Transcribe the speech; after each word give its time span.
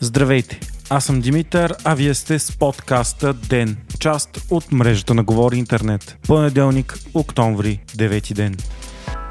Здравейте! 0.00 0.60
Аз 0.90 1.04
съм 1.04 1.20
Димитър, 1.20 1.74
а 1.84 1.94
вие 1.94 2.14
сте 2.14 2.38
с 2.38 2.58
подкаста 2.58 3.34
ДЕН, 3.34 3.76
част 3.98 4.38
от 4.50 4.72
мрежата 4.72 5.14
на 5.14 5.24
Говори 5.24 5.56
Интернет. 5.56 6.18
Понеделник, 6.26 6.98
октомври, 7.14 7.80
9 7.86 8.34
ден. 8.34 8.56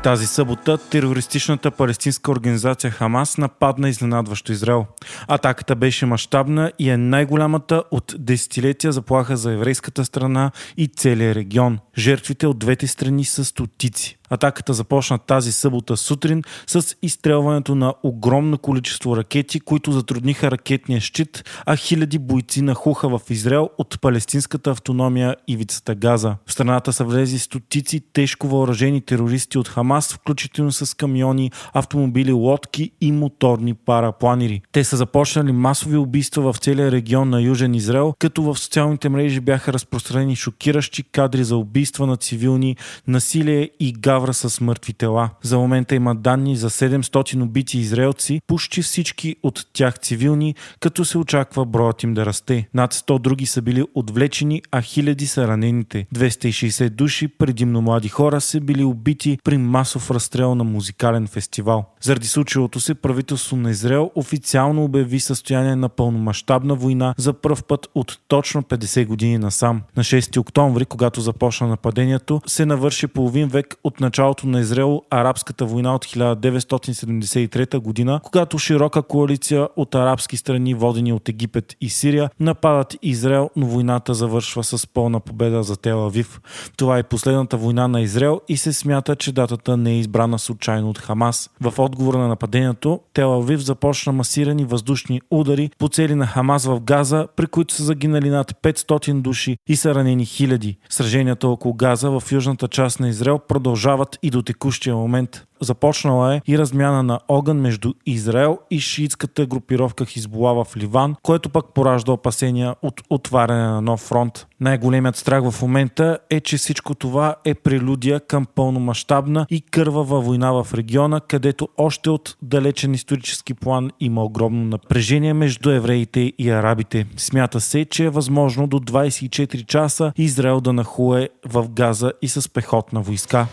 Тази 0.04 0.28
събота 0.28 0.78
терористичната 0.78 1.72
палестинска 1.72 2.32
организация 2.32 2.92
Хамас 2.92 3.38
нападна 3.38 3.90
изненадващо 3.90 4.52
Израел. 4.52 4.86
Атаката 5.28 5.76
беше 5.76 6.06
мащабна 6.06 6.72
и 6.80 6.90
е 6.90 6.98
най-голямата 6.98 7.84
от 7.92 8.16
десетилетия 8.20 8.92
заплаха 8.92 9.38
за 9.38 9.54
еврейската 9.54 10.06
страна 10.06 10.52
и 10.78 10.88
целия 10.88 11.36
регион. 11.36 11.80
Жертвите 11.98 12.48
от 12.48 12.60
двете 12.60 12.88
страни 12.88 13.26
са 13.26 13.46
стотици. 13.46 14.18
Атаката 14.30 14.74
започна 14.74 15.18
тази 15.18 15.52
събота 15.52 15.98
сутрин 15.98 16.44
с 16.68 16.96
изстрелването 17.02 17.76
на 17.76 17.94
огромно 18.04 18.58
количество 18.58 19.18
ракети, 19.18 19.60
които 19.60 19.92
затрудниха 19.92 20.52
ракетния 20.52 21.02
щит, 21.02 21.44
а 21.66 21.76
хиляди 21.76 22.20
бойци 22.20 22.62
нахуха 22.62 23.10
в 23.10 23.22
Израел 23.30 23.70
от 23.78 24.02
палестинската 24.02 24.72
автономия 24.72 25.36
ивицата 25.48 25.96
Газа. 25.96 26.36
В 26.46 26.52
страната 26.52 26.94
са 26.94 27.04
влезли 27.04 27.40
стотици 27.40 28.02
тежко 28.14 28.48
въоръжени 28.48 29.02
терористи 29.02 29.58
от 29.58 29.68
Хамас, 29.68 30.14
включително 30.14 30.72
с 30.72 30.98
камиони, 30.98 31.52
автомобили, 31.74 32.32
лодки 32.32 32.92
и 33.02 33.12
моторни 33.12 33.74
парапланери. 33.74 34.62
Те 34.72 34.84
са 34.84 34.98
започнали 34.98 35.52
масови 35.52 35.98
убийства 35.98 36.54
в 36.54 36.58
целия 36.58 36.92
регион 36.92 37.30
на 37.30 37.42
Южен 37.42 37.76
Израел, 37.76 38.14
като 38.20 38.44
в 38.44 38.58
социалните 38.58 39.10
мрежи 39.10 39.40
бяха 39.40 39.74
разпространени 39.74 40.36
шокиращи 40.36 41.04
кадри 41.04 41.44
за 41.44 41.58
убийства 41.58 41.87
на 42.00 42.18
цивилни, 42.18 42.76
насилие 43.08 43.70
и 43.80 43.94
гавра 43.94 44.34
с 44.34 44.62
мъртви 44.62 44.94
тела. 44.94 45.30
За 45.42 45.58
момента 45.58 45.96
има 45.96 46.16
данни 46.16 46.56
за 46.56 46.70
700 46.70 47.42
убити 47.44 47.80
израелци, 47.80 48.42
почти 48.48 48.82
всички 48.82 49.36
от 49.44 49.66
тях 49.74 50.00
цивилни, 50.00 50.56
като 50.80 51.06
се 51.06 51.18
очаква 51.18 51.66
броят 51.66 52.04
им 52.04 52.14
да 52.14 52.26
расте. 52.26 52.68
Над 52.74 52.94
100 52.94 53.20
други 53.20 53.46
са 53.46 53.62
били 53.62 53.84
отвлечени, 53.96 54.62
а 54.72 54.82
хиляди 54.82 55.28
са 55.28 55.48
ранените. 55.48 56.06
260 56.16 56.90
души, 56.90 57.28
предимно 57.28 57.82
млади 57.82 58.10
хора, 58.10 58.42
са 58.42 58.62
били 58.62 58.84
убити 58.84 59.38
при 59.44 59.58
масов 59.58 60.12
разстрел 60.12 60.56
на 60.56 60.64
музикален 60.64 61.28
фестивал. 61.28 61.86
Заради 62.02 62.28
случилото 62.28 62.80
се 62.80 62.96
правителство 62.96 63.58
на 63.58 63.70
Израел 63.70 64.12
официално 64.16 64.84
обяви 64.84 65.20
състояние 65.20 65.76
на 65.76 65.90
пълномащабна 65.90 66.76
война 66.76 67.14
за 67.18 67.34
първ 67.34 67.64
път 67.68 67.88
от 67.96 68.20
точно 68.28 68.64
50 68.64 69.06
години 69.06 69.38
насам. 69.38 69.82
На 69.98 70.04
6 70.04 70.38
октомври, 70.38 70.86
когато 70.86 71.22
започна 71.22 71.68
нападението, 71.78 72.42
се 72.48 72.66
навърши 72.66 73.08
половин 73.08 73.48
век 73.48 73.76
от 73.84 74.00
началото 74.00 74.48
на 74.48 74.60
Израел 74.60 75.02
арабската 75.10 75.66
война 75.66 75.96
от 75.96 76.06
1973 76.06 77.78
година, 77.78 78.20
когато 78.24 78.60
широка 78.60 79.02
коалиция 79.02 79.68
от 79.76 79.96
арабски 79.96 80.38
страни, 80.38 80.74
водени 80.74 81.14
от 81.14 81.30
Египет 81.30 81.76
и 81.82 81.90
Сирия, 81.90 82.30
нападат 82.40 82.96
Израел, 83.02 83.50
но 83.56 83.66
войната 83.66 84.14
завършва 84.14 84.64
с 84.64 84.88
пълна 84.88 85.20
победа 85.20 85.64
за 85.64 85.78
Тел 85.78 86.06
Авив. 86.06 86.42
Това 86.78 86.98
е 86.98 87.04
последната 87.04 87.58
война 87.58 87.88
на 87.88 88.02
Израел 88.02 88.42
и 88.48 88.58
се 88.58 88.74
смята, 88.74 89.16
че 89.16 89.32
датата 89.32 89.78
не 89.78 89.92
е 89.92 90.00
избрана 90.00 90.40
случайно 90.40 90.90
от 90.90 90.98
Хамас. 90.98 91.50
В 91.62 91.74
отговор 91.80 92.14
на 92.14 92.28
нападението, 92.28 93.00
Тел 93.14 93.34
Авив 93.34 93.60
започна 93.60 94.14
масирани 94.14 94.66
въздушни 94.66 95.22
удари 95.32 95.70
по 95.78 95.90
цели 95.90 96.16
на 96.16 96.28
Хамас 96.28 96.66
в 96.66 96.80
Газа, 96.80 97.28
при 97.36 97.48
които 97.48 97.74
са 97.74 97.84
загинали 97.84 98.30
над 98.30 98.52
500 98.52 99.22
души 99.22 99.58
и 99.68 99.76
са 99.76 99.96
ранени 99.96 100.26
хиляди. 100.26 100.78
Сраженията 100.90 101.48
около 101.48 101.67
Газа 101.74 102.20
в 102.20 102.24
южната 102.32 102.68
част 102.68 103.00
на 103.00 103.10
Израел 103.10 103.40
продължават 103.40 104.20
и 104.24 104.30
до 104.30 104.42
текущия 104.42 104.96
момент. 104.96 105.46
Започнала 105.62 106.36
е 106.36 106.42
и 106.48 106.58
размяна 106.58 107.04
на 107.04 107.20
огън 107.28 107.58
между 107.58 107.94
Израел 108.06 108.60
и 108.72 108.80
шиитската 108.80 109.46
групировка 109.46 110.06
Хизбола 110.06 110.66
в 110.66 110.78
Ливан, 110.78 111.16
което 111.24 111.50
пък 111.50 111.66
поражда 111.74 112.12
опасения 112.12 112.76
от 112.82 113.02
отваряне 113.10 113.68
на 113.68 113.82
нов 113.82 114.00
фронт. 114.00 114.48
Най-големият 114.60 115.16
страх 115.16 115.52
в 115.52 115.62
момента 115.62 116.18
е, 116.30 116.40
че 116.40 116.58
всичко 116.58 116.96
това 116.96 117.36
е 117.46 117.54
прелюдия 117.54 118.20
към 118.20 118.46
пълномащабна 118.56 119.46
и 119.50 119.62
кървава 119.62 120.22
война 120.22 120.52
в 120.52 120.68
региона, 120.74 121.20
където 121.20 121.68
още 121.78 122.10
от 122.10 122.36
далечен 122.42 122.94
исторически 122.94 123.54
план 123.54 123.92
има 124.00 124.24
огромно 124.24 124.64
напрежение 124.66 125.34
между 125.34 125.70
евреите 125.70 126.34
и 126.38 126.50
арабите. 126.50 127.06
Смята 127.18 127.62
се, 127.62 127.86
че 127.86 128.06
е 128.06 128.10
възможно 128.10 128.68
до 128.68 128.80
24 128.80 129.66
часа 129.66 130.14
Израел 130.18 130.62
да 130.62 130.74
нахуе 130.74 131.30
в 131.46 131.70
Газа 131.70 132.12
и 132.22 132.28
с 132.28 132.50
пехотна 132.54 133.02
войска. 133.02 133.48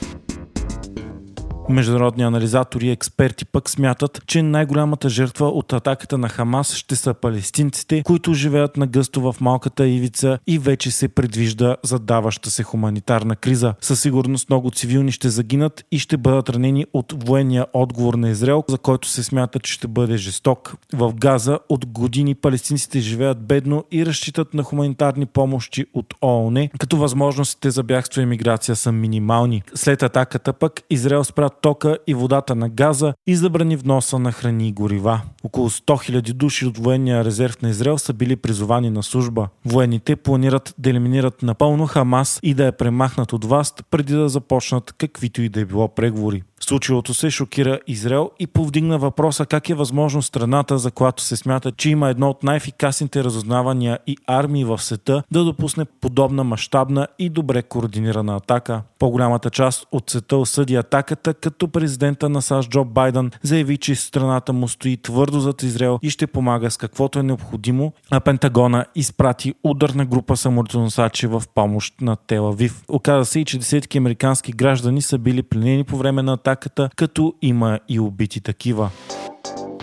Международни 1.69 2.25
анализатори 2.25 2.87
и 2.87 2.91
експерти 2.91 3.45
пък 3.45 3.71
смятат, 3.71 4.23
че 4.27 4.43
най-голямата 4.43 5.09
жертва 5.09 5.47
от 5.47 5.73
атаката 5.73 6.19
на 6.19 6.29
Хамас 6.29 6.75
ще 6.75 6.97
са 6.97 7.15
палестинците, 7.15 8.03
които 8.03 8.35
живеят 8.35 8.77
на 8.77 8.87
гъсто 8.87 9.21
в 9.21 9.37
малката 9.41 9.87
ивица 9.87 10.39
и 10.47 10.59
вече 10.59 10.91
се 10.91 11.09
предвижда 11.09 11.77
задаваща 11.83 12.51
се 12.51 12.63
хуманитарна 12.63 13.37
криза. 13.37 13.75
Със 13.81 14.01
сигурност 14.01 14.51
много 14.51 14.71
цивилни 14.71 15.13
ще 15.13 15.29
загинат 15.29 15.85
и 15.91 15.99
ще 15.99 16.17
бъдат 16.17 16.49
ранени 16.49 16.87
от 16.93 17.15
военния 17.27 17.67
отговор 17.73 18.15
на 18.15 18.31
Израел, 18.31 18.65
за 18.69 18.79
който 18.79 19.09
се 19.09 19.23
смята, 19.23 19.59
че 19.59 19.73
ще 19.73 19.89
бъде 19.89 20.17
жесток. 20.17 20.75
В 20.93 21.15
Газа 21.15 21.59
от 21.69 21.87
години 21.87 22.35
палестинците 22.35 23.01
живеят 23.01 23.47
бедно 23.47 23.85
и 23.93 24.07
разчитат 24.07 24.55
на 24.55 24.63
хуманитарни 24.63 25.27
помощи 25.27 25.85
от 25.95 26.15
ООН, 26.23 26.69
като 26.79 26.97
възможностите 26.97 27.71
за 27.71 27.83
бягство 27.83 28.21
и 28.21 28.27
миграция 28.27 28.77
са 28.77 28.93
минимални. 28.93 29.63
След 29.75 30.03
атаката 30.03 30.53
пък 30.53 30.83
Израел 30.91 31.25
спря 31.25 31.49
тока 31.63 31.99
и 32.07 32.15
водата 32.15 32.55
на 32.55 32.69
газа 32.69 33.15
и 33.27 33.37
забрани 33.37 33.77
вноса 33.77 34.19
на 34.19 34.33
храни 34.33 34.69
и 34.69 34.73
горива. 34.73 35.21
Около 35.45 35.71
100 35.71 36.11
000 36.11 36.33
души 36.33 36.67
от 36.67 36.79
военния 36.79 37.25
резерв 37.25 37.63
на 37.63 37.69
Израел 37.69 37.99
са 37.99 38.13
били 38.13 38.37
призовани 38.37 38.91
на 38.91 39.03
служба. 39.03 39.49
Военните 39.65 40.17
планират 40.17 40.75
да 40.79 40.91
елиминират 40.91 41.43
напълно 41.43 41.87
Хамас 41.87 42.41
и 42.43 42.55
да 42.55 42.65
я 42.65 42.73
премахнат 42.73 43.33
от 43.33 43.45
власт 43.45 43.85
преди 43.91 44.15
да 44.15 44.29
започнат 44.29 44.93
каквито 44.93 45.43
и 45.43 45.49
да 45.49 45.61
е 45.61 45.65
било 45.65 45.89
преговори. 45.89 46.43
Случилото 46.65 47.15
се 47.15 47.31
шокира 47.31 47.81
Израел 47.87 48.31
и 48.39 48.47
повдигна 48.47 48.99
въпроса 48.99 49.47
как 49.47 49.71
е 49.71 49.75
възможно 49.75 50.23
страната, 50.23 50.79
за 50.79 50.91
която 50.91 51.23
се 51.23 51.37
смята, 51.37 51.73
че 51.73 51.91
има 51.91 52.09
едно 52.09 52.31
от 52.31 52.43
най-ефикасните 52.43 53.25
разузнавания 53.25 53.99
и 54.07 54.17
армии 54.27 54.65
в 54.65 54.83
света, 54.83 55.23
да 55.31 55.45
допусне 55.45 55.85
подобна 55.85 56.45
мащабна 56.45 57.07
и 57.19 57.29
добре 57.29 57.63
координирана 57.63 58.37
атака. 58.37 58.83
По-голямата 58.99 59.51
част 59.51 59.87
от 59.93 60.11
света 60.11 60.37
осъди 60.37 60.75
атаката, 60.77 61.35
като 61.35 61.69
президента 61.69 62.29
на 62.29 62.43
САЩ 62.43 62.71
Джо 62.71 62.85
Байден 62.85 63.31
заяви, 63.43 63.77
че 63.77 63.95
страната 63.95 64.53
му 64.53 64.69
стои 64.69 64.97
твърдо 64.97 65.41
зад 65.41 65.63
Израел 65.63 65.99
и 66.03 66.11
ще 66.11 66.27
помага 66.27 66.71
с 66.71 66.77
каквото 66.77 67.19
е 67.19 67.23
необходимо, 67.23 67.93
а 68.11 68.21
Пентагона 68.21 68.85
изпрати 68.95 69.55
ударна 69.65 70.07
група 70.07 70.37
самолетоносачи 70.37 71.27
в 71.27 71.43
помощ 71.55 71.95
на 72.01 72.17
Телавив. 72.17 72.83
Оказа 72.89 73.25
се 73.25 73.41
и, 73.41 73.45
че 73.45 73.59
десетки 73.59 73.99
американски 73.99 74.53
граждани 74.53 75.03
са 75.03 75.19
били 75.19 75.43
пленени 75.43 75.85
по 75.85 75.97
време 75.97 76.23
на 76.23 76.33
атака 76.33 76.54
атаката, 76.55 76.91
като 76.97 77.35
има 77.43 77.81
и 77.89 78.01
убити 78.01 78.41
такива. 78.41 78.91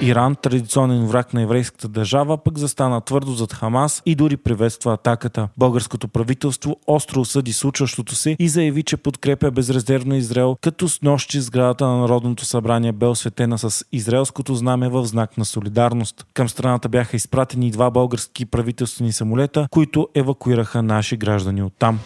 Иран, 0.01 0.35
традиционен 0.35 1.07
враг 1.07 1.33
на 1.33 1.41
еврейската 1.41 1.87
държава, 1.87 2.37
пък 2.37 2.57
застана 2.57 3.01
твърдо 3.01 3.31
зад 3.31 3.53
Хамас 3.53 4.01
и 4.05 4.15
дори 4.15 4.37
приветства 4.37 4.93
атаката. 4.93 5.47
Българското 5.57 6.07
правителство 6.07 6.77
остро 6.87 7.19
осъди 7.19 7.53
случващото 7.53 8.15
се 8.15 8.35
и 8.39 8.49
заяви, 8.49 8.83
че 8.83 8.97
подкрепя 8.97 9.51
безрезервно 9.51 10.15
Израел, 10.15 10.57
като 10.61 10.89
с 10.89 11.01
нощи 11.01 11.41
сградата 11.41 11.87
на 11.87 11.97
Народното 11.97 12.45
събрание 12.45 12.91
бе 12.91 13.05
осветена 13.05 13.57
с 13.57 13.85
израелското 13.91 14.55
знаме 14.55 14.89
в 14.89 15.05
знак 15.05 15.37
на 15.37 15.45
солидарност. 15.45 16.25
Към 16.33 16.49
страната 16.49 16.89
бяха 16.89 17.15
изпратени 17.15 17.71
два 17.71 17.91
български 17.91 18.45
правителствени 18.45 19.11
самолета, 19.11 19.67
които 19.71 20.07
евакуираха 20.15 20.83
наши 20.83 21.17
граждани 21.17 21.63
оттам. 21.63 21.99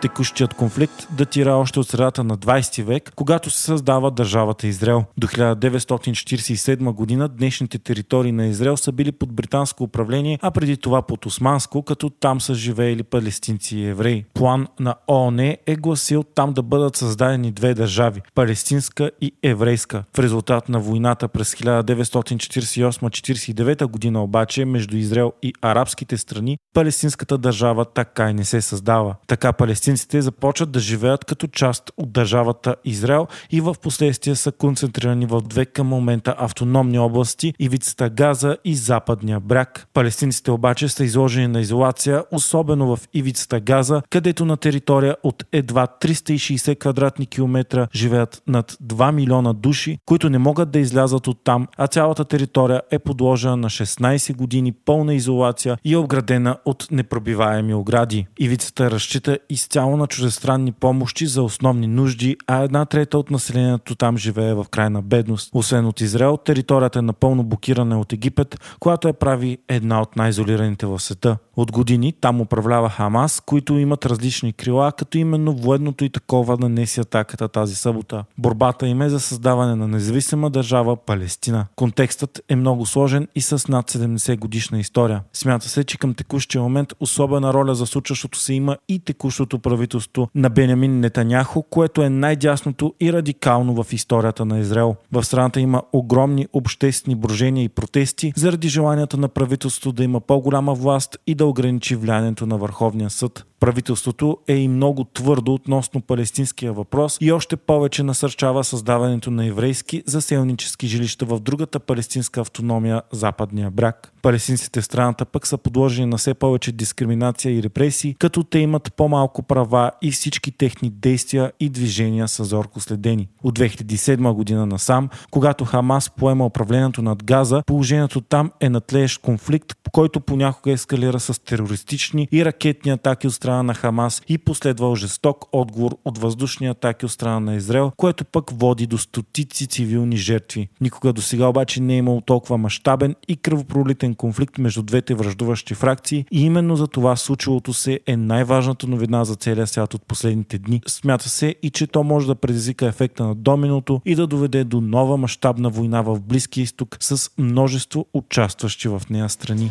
Текущият 0.00 0.54
конфликт 0.54 1.08
датира 1.10 1.52
още 1.52 1.80
от 1.80 1.88
средата 1.88 2.24
на 2.24 2.38
20 2.38 2.82
век, 2.82 3.12
когато 3.16 3.50
се 3.50 3.62
създава 3.62 4.10
държавата 4.10 4.66
Израел. 4.66 5.04
До 5.16 5.26
1947 5.26 6.92
година 6.92 7.28
днешните 7.28 7.78
територии 7.78 8.32
на 8.32 8.46
Израел 8.46 8.76
са 8.76 8.92
били 8.92 9.12
под 9.12 9.32
британско 9.32 9.84
управление, 9.84 10.38
а 10.42 10.50
преди 10.50 10.76
това 10.76 11.02
под 11.02 11.26
османско, 11.26 11.82
като 11.82 12.10
там 12.10 12.40
са 12.40 12.54
живеели 12.54 13.02
палестинци 13.02 13.78
и 13.78 13.86
евреи. 13.86 14.24
План 14.34 14.66
на 14.80 14.94
ООН 15.08 15.56
е 15.66 15.76
гласил 15.76 16.22
там 16.22 16.52
да 16.52 16.62
бъдат 16.62 16.96
създадени 16.96 17.52
две 17.52 17.74
държави– 17.74 18.20
палестинска 18.34 19.10
и 19.20 19.32
еврейска. 19.42 20.04
В 20.16 20.18
резултат 20.18 20.68
на 20.68 20.80
войната 20.80 21.28
през 21.28 21.54
1948-49 21.54 23.86
година 23.86 24.22
обаче 24.22 24.64
между 24.64 24.96
Израел 24.96 25.32
и 25.42 25.52
арабските 25.62 26.16
страни, 26.16 26.58
палестинската 26.74 27.38
държава 27.38 27.84
така 27.84 28.30
и 28.30 28.34
не 28.34 28.44
се 28.44 28.60
създава. 28.60 29.14
Така 29.26 29.52
палестинската 29.52 29.87
Палестинците 29.88 30.22
започват 30.22 30.70
да 30.70 30.80
живеят 30.80 31.24
като 31.24 31.46
част 31.46 31.90
от 31.96 32.12
държавата 32.12 32.76
Израел 32.84 33.26
и 33.50 33.60
в 33.60 33.74
последствие 33.82 34.34
са 34.34 34.52
концентрирани 34.52 35.26
в 35.26 35.40
две 35.40 35.66
към 35.66 35.86
момента 35.86 36.34
автономни 36.38 36.98
области 36.98 37.54
ивицата 37.58 38.10
Газа 38.10 38.56
и 38.64 38.74
Западния 38.74 39.40
бряг. 39.40 39.86
Палестинците 39.94 40.50
обаче 40.50 40.88
са 40.88 41.04
изложени 41.04 41.46
на 41.46 41.60
изолация, 41.60 42.24
особено 42.32 42.96
в 42.96 43.08
ивицата 43.14 43.60
Газа, 43.60 44.02
където 44.10 44.44
на 44.44 44.56
територия 44.56 45.16
от 45.22 45.44
едва 45.52 45.86
360 46.00 46.78
квадратни 46.78 47.26
километра 47.26 47.88
живеят 47.94 48.42
над 48.46 48.76
2 48.84 49.12
милиона 49.12 49.52
души, 49.52 49.98
които 50.06 50.30
не 50.30 50.38
могат 50.38 50.70
да 50.70 50.78
излязат 50.78 51.26
от 51.26 51.44
там, 51.44 51.66
а 51.76 51.86
цялата 51.86 52.24
територия 52.24 52.82
е 52.90 52.98
подложена 52.98 53.56
на 53.56 53.70
16 53.70 54.36
години 54.36 54.72
пълна 54.72 55.14
изолация 55.14 55.78
и 55.84 55.92
е 55.92 55.96
обградена 55.96 56.56
от 56.64 56.86
непробиваеми 56.90 57.74
огради. 57.74 58.26
Ивицата 58.38 58.90
разчита 58.90 59.38
изцяло 59.50 59.77
на 59.86 60.06
чуждестранни 60.06 60.72
помощи 60.72 61.26
за 61.26 61.42
основни 61.42 61.86
нужди, 61.86 62.36
а 62.46 62.62
една 62.62 62.84
трета 62.84 63.18
от 63.18 63.30
населението 63.30 63.94
там 63.94 64.16
живее 64.16 64.54
в 64.54 64.66
крайна 64.70 65.02
бедност. 65.02 65.50
Освен 65.54 65.86
от 65.86 66.00
Израел, 66.00 66.36
територията 66.36 66.98
е 66.98 67.02
напълно 67.02 67.44
блокирана 67.44 68.00
от 68.00 68.12
Египет, 68.12 68.60
която 68.80 69.08
я 69.08 69.14
прави 69.14 69.58
една 69.68 70.02
от 70.02 70.16
най-изолираните 70.16 70.86
в 70.86 71.00
света. 71.00 71.36
От 71.58 71.72
години 71.72 72.12
там 72.12 72.40
управлява 72.40 72.90
Хамас, 72.90 73.40
които 73.46 73.78
имат 73.78 74.06
различни 74.06 74.52
крила, 74.52 74.92
като 74.92 75.18
именно 75.18 75.52
военното 75.52 76.04
и 76.04 76.10
такова 76.10 76.56
нанеси 76.56 77.00
атаката 77.00 77.48
тази 77.48 77.74
събота. 77.74 78.24
Борбата 78.38 78.88
им 78.88 79.02
е 79.02 79.08
за 79.08 79.20
създаване 79.20 79.74
на 79.74 79.88
независима 79.88 80.50
държава 80.50 80.96
Палестина. 80.96 81.66
Контекстът 81.76 82.40
е 82.48 82.56
много 82.56 82.86
сложен 82.86 83.28
и 83.34 83.40
с 83.40 83.68
над 83.68 83.90
70 83.90 84.38
годишна 84.38 84.78
история. 84.78 85.22
Смята 85.32 85.68
се, 85.68 85.84
че 85.84 85.98
към 85.98 86.14
текущия 86.14 86.62
момент 86.62 86.92
особена 87.00 87.54
роля 87.54 87.74
за 87.74 87.86
случващото 87.86 88.38
се 88.38 88.54
има 88.54 88.76
и 88.88 88.98
текущото 88.98 89.58
правителство 89.58 90.28
на 90.34 90.50
Бенямин 90.50 91.00
Нетаняхо, 91.00 91.62
което 91.62 92.02
е 92.02 92.10
най-дясното 92.10 92.94
и 93.00 93.12
радикално 93.12 93.82
в 93.82 93.92
историята 93.92 94.44
на 94.44 94.58
Израел. 94.58 94.96
В 95.12 95.24
страната 95.24 95.60
има 95.60 95.82
огромни 95.92 96.46
обществени 96.52 97.14
брожения 97.14 97.64
и 97.64 97.68
протести 97.68 98.32
заради 98.36 98.68
желанията 98.68 99.16
на 99.16 99.28
правителството 99.28 99.92
да 99.92 100.04
има 100.04 100.20
по-голяма 100.20 100.74
власт 100.74 101.16
и 101.26 101.34
да 101.34 101.47
ограничи 101.48 101.96
влиянието 101.96 102.46
на 102.46 102.58
Върховния 102.58 103.10
съд. 103.10 103.44
Правителството 103.60 104.38
е 104.48 104.54
и 104.54 104.68
много 104.68 105.04
твърдо 105.04 105.54
относно 105.54 106.00
палестинския 106.00 106.72
въпрос 106.72 107.18
и 107.20 107.32
още 107.32 107.56
повече 107.56 108.02
насърчава 108.02 108.64
създаването 108.64 109.30
на 109.30 109.46
еврейски 109.46 110.02
заселнически 110.06 110.86
жилища 110.86 111.26
в 111.26 111.40
другата 111.40 111.80
палестинска 111.80 112.40
автономия 112.40 113.02
Западния 113.12 113.70
бряг. 113.70 114.12
Палестинците 114.22 114.80
в 114.80 114.84
страната 114.84 115.24
пък 115.24 115.46
са 115.46 115.58
подложени 115.58 116.06
на 116.06 116.16
все 116.16 116.34
повече 116.34 116.72
дискриминация 116.72 117.54
и 117.54 117.62
репресии, 117.62 118.16
като 118.18 118.44
те 118.44 118.58
имат 118.58 118.94
по-малко 118.94 119.42
права 119.42 119.90
и 120.02 120.10
всички 120.10 120.52
техни 120.52 120.90
действия 120.90 121.52
и 121.60 121.68
движения 121.68 122.28
са 122.28 122.44
зорко 122.44 122.80
следени. 122.80 123.28
От 123.42 123.58
2007 123.58 124.32
година 124.32 124.66
насам, 124.66 125.08
когато 125.30 125.64
Хамас 125.64 126.10
поема 126.10 126.46
управлението 126.46 127.02
над 127.02 127.24
Газа, 127.24 127.62
положението 127.66 128.20
там 128.20 128.50
е 128.60 128.68
натлеещ 128.68 129.22
конфликт, 129.22 129.72
който 129.92 130.20
понякога 130.20 130.72
ескалира 130.72 131.20
терористични 131.38 132.28
и 132.32 132.44
ракетни 132.44 132.90
атаки 132.90 133.26
от 133.26 133.34
страна 133.34 133.62
на 133.62 133.74
Хамас 133.74 134.22
и 134.28 134.38
последвал 134.38 134.96
жесток 134.96 135.44
отговор 135.52 135.96
от 136.04 136.18
въздушни 136.18 136.66
атаки 136.66 137.04
от 137.04 137.12
страна 137.12 137.40
на 137.40 137.54
Израел, 137.54 137.92
което 137.96 138.24
пък 138.24 138.50
води 138.50 138.86
до 138.86 138.98
стотици 138.98 139.66
цивилни 139.66 140.16
жертви. 140.16 140.68
Никога 140.80 141.12
до 141.12 141.22
сега 141.22 141.46
обаче 141.46 141.82
не 141.82 141.94
е 141.94 141.96
имало 141.96 142.20
толкова 142.20 142.58
мащабен 142.58 143.14
и 143.28 143.36
кръвопролитен 143.36 144.14
конфликт 144.14 144.58
между 144.58 144.82
двете 144.82 145.14
връждуващи 145.14 145.74
фракции 145.74 146.24
и 146.32 146.44
именно 146.44 146.76
за 146.76 146.86
това 146.86 147.16
случилото 147.16 147.72
се 147.72 148.00
е 148.06 148.16
най-важната 148.16 148.86
новина 148.86 149.24
за 149.24 149.34
целия 149.34 149.66
свят 149.66 149.94
от 149.94 150.02
последните 150.02 150.58
дни. 150.58 150.82
Смята 150.86 151.28
се 151.28 151.54
и 151.62 151.70
че 151.70 151.86
то 151.86 152.04
може 152.04 152.26
да 152.26 152.34
предизвика 152.34 152.86
ефекта 152.86 153.24
на 153.24 153.34
доминото 153.34 154.00
и 154.04 154.14
да 154.14 154.26
доведе 154.26 154.64
до 154.64 154.80
нова 154.80 155.16
мащабна 155.16 155.70
война 155.70 156.02
в 156.02 156.20
Близкия 156.20 156.62
изток 156.62 156.96
с 157.00 157.30
множество 157.38 158.06
участващи 158.14 158.88
в 158.88 159.02
нея 159.10 159.28
страни. 159.28 159.70